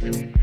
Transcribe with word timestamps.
Thank 0.00 0.37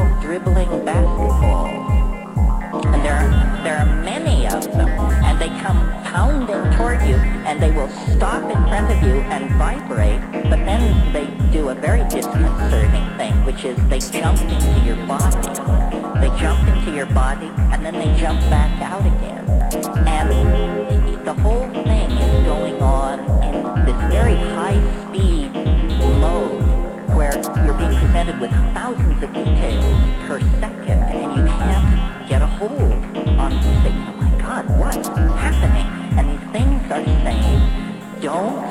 no 0.00 0.20
dribbling 0.20 0.84
basketball. 0.84 1.66
And 2.86 3.04
there 3.04 3.14
are, 3.14 3.62
there 3.64 3.76
are 3.78 4.02
many 4.02 4.46
of 4.46 4.64
them, 4.64 4.88
and 4.88 5.38
they 5.40 5.48
come 5.60 5.78
pounding 6.04 6.64
toward 6.76 7.02
you, 7.02 7.16
and 7.46 7.60
they 7.62 7.70
will 7.70 7.88
stop 8.14 8.42
in 8.44 8.60
front 8.68 8.90
of 8.90 9.02
you 9.02 9.20
and 9.34 9.50
vibrate, 9.56 10.20
but 10.50 10.60
then 10.64 11.12
they 11.12 11.26
do 11.52 11.68
a 11.68 11.74
very 11.74 12.02
disconcerting 12.08 13.06
thing, 13.18 13.34
which 13.44 13.64
is 13.64 13.76
they 13.88 14.00
jump 14.00 14.40
into 14.40 14.80
your 14.86 14.96
body. 15.06 15.48
They 16.20 16.30
jump 16.38 16.66
into 16.68 16.92
your 16.92 17.06
body, 17.06 17.50
and 17.72 17.84
then 17.84 17.94
they 17.94 18.18
jump 18.18 18.40
back 18.48 18.80
out 18.82 19.00
again. 19.00 19.44
And 20.06 21.26
the 21.26 21.34
whole 21.34 21.68
thing 21.68 22.10
is 22.10 22.46
going 22.46 22.80
on 22.82 23.20
in 23.44 23.84
this 23.84 24.00
very 24.10 24.36
high-speed 24.36 25.52
mode 26.20 26.69
where 27.20 27.36
you're 27.66 27.76
being 27.76 27.94
presented 28.00 28.40
with 28.40 28.50
thousands 28.72 29.22
of 29.22 29.30
details 29.34 29.84
per 30.24 30.40
second, 30.56 31.04
and 31.12 31.36
you 31.36 31.44
can't 31.44 32.26
get 32.26 32.40
a 32.40 32.46
hold 32.46 32.72
on 33.36 33.52
things. 33.84 34.00
oh 34.08 34.16
my 34.16 34.32
God, 34.40 34.64
what's 34.80 35.06
happening? 35.36 35.84
And 36.16 36.24
these 36.32 36.46
things 36.48 36.80
are 36.90 37.04
saying, 37.04 37.60
don't 38.22 38.64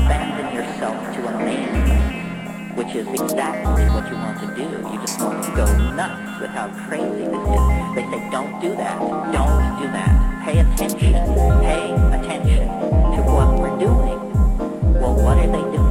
abandon 0.00 0.48
yourself 0.56 0.96
to 1.14 1.28
amazement, 1.28 2.78
which 2.78 2.94
is 2.96 3.06
exactly 3.20 3.84
what 3.92 4.08
you 4.08 4.16
want 4.16 4.40
to 4.40 4.48
do. 4.56 4.64
You 4.88 4.98
just 5.04 5.20
want 5.20 5.44
to 5.44 5.50
go 5.52 5.66
nuts 5.92 6.40
with 6.40 6.52
how 6.56 6.68
crazy 6.88 7.28
this 7.28 7.46
is. 7.52 7.64
They 7.96 8.04
say, 8.08 8.30
don't 8.32 8.62
do 8.62 8.70
that. 8.80 8.96
Don't 9.28 9.64
do 9.76 9.86
that. 9.92 10.42
Pay 10.46 10.60
attention. 10.60 11.12
Pay 11.60 11.92
attention 12.16 12.64
to 13.12 13.20
what 13.28 13.60
we're 13.60 13.78
doing. 13.78 14.18
Well, 15.00 15.16
what 15.16 15.36
are 15.36 15.52
they 15.52 15.76
doing? 15.76 15.83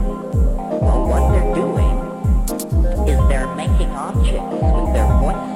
Making 3.67 3.91
objects 3.91 4.59
with 4.75 4.91
their 4.91 5.07
voices. 5.23 5.55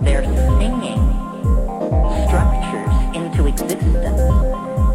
They're 0.00 0.24
singing 0.56 1.02
structures 2.24 2.94
into 3.12 3.46
existence. 3.46 4.22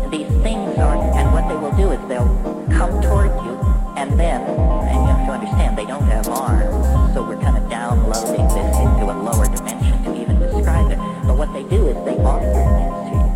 These 0.10 0.32
things 0.42 0.78
are, 0.80 0.98
and 1.14 1.32
what 1.32 1.48
they 1.48 1.56
will 1.56 1.76
do 1.78 1.92
is 1.92 2.02
they'll 2.10 2.34
come 2.74 3.02
toward 3.02 3.30
you, 3.46 3.54
and 3.98 4.20
then, 4.20 4.42
and 4.42 4.98
you 4.98 5.08
have 5.14 5.28
to 5.28 5.32
understand, 5.34 5.78
they 5.78 5.86
don't 5.86 6.06
have 6.06 6.28
arms, 6.28 7.14
so 7.14 7.22
we're 7.24 7.40
kind 7.40 7.58
of 7.58 7.70
downloading 7.70 8.48
this 8.48 8.78
into 8.78 9.06
a 9.06 9.16
lower 9.22 9.46
dimension 9.46 10.04
to 10.04 10.20
even 10.20 10.40
describe 10.40 10.90
it. 10.90 10.98
But 11.28 11.38
what 11.38 11.54
they 11.54 11.64
do 11.70 11.88
is 11.88 11.96
they 12.04 12.18
offer 12.24 12.50
things 12.50 12.98
to 13.06 13.14
you. 13.14 13.28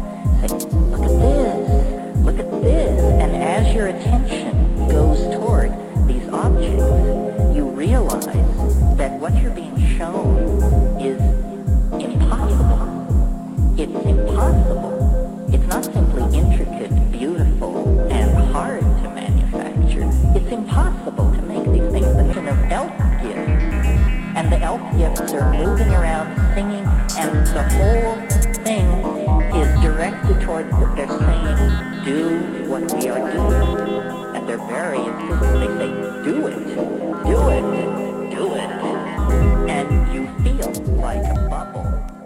Say, 0.41 0.47
look 0.89 1.03
at 1.05 1.13
this, 1.21 2.17
look 2.25 2.39
at 2.39 2.49
this, 2.63 2.99
and 3.21 3.35
as 3.35 3.75
your 3.75 3.87
attention 3.87 4.87
goes 4.87 5.19
toward 5.35 5.71
these 6.07 6.27
objects, 6.29 7.10
what 9.31 9.41
you're 9.41 9.51
being 9.51 9.97
shown 9.97 10.37
is 10.99 11.19
impossible. 12.03 12.81
It's 13.77 14.05
impossible. 14.05 15.47
It's 15.53 15.67
not 15.67 15.85
simply 15.85 16.37
intricate, 16.37 17.11
beautiful, 17.11 17.99
and 18.11 18.51
hard 18.51 18.81
to 18.81 19.09
manufacture. 19.09 20.09
It's 20.35 20.51
impossible 20.51 21.31
to 21.33 21.41
make 21.43 21.63
these 21.71 21.91
things. 21.91 22.05
The 22.15 22.23
notion 22.23 22.47
of 22.47 22.71
elf 22.71 22.91
gifts. 23.21 23.87
And 24.35 24.51
the 24.51 24.59
elf 24.59 24.81
gifts 24.97 25.33
are 25.33 25.53
moving 25.53 25.89
around 25.89 26.35
singing, 26.55 26.85
and 27.17 27.47
the 27.47 27.63
whole 27.75 28.15
thing 28.65 28.87
is 29.55 29.81
directed 29.81 30.41
towards 30.41 30.71
what 30.73 30.95
they're 30.95 31.07
saying, 31.07 32.05
do 32.05 32.69
what 32.69 32.93
we 32.93 33.07
are 33.09 33.31
doing. 33.31 33.77
And 34.35 34.47
they're 34.47 34.57
very 34.57 34.99
insistent. 34.99 35.39
They 35.59 35.67
say, 35.77 35.89
do 36.23 36.47
it, 36.47 36.65
do 37.25 37.49
it, 37.49 38.31
do 38.31 38.55
it. 38.55 39.10
And 39.69 40.13
you 40.13 40.27
feel 40.43 40.71
like 40.97 41.25
a 41.25 41.47
bubble. 41.49 42.20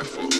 life 0.00 0.18
up. 0.18 0.39